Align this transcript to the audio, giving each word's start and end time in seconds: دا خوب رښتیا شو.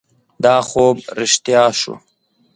دا 0.43 0.55
خوب 0.69 0.97
رښتیا 1.19 1.63
شو. 1.79 1.93